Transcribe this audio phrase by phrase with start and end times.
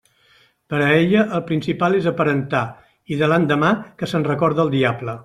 [0.73, 2.63] Per a ella el principal és aparentar,
[3.15, 5.17] i de l'endemà que se'n recorde el diable.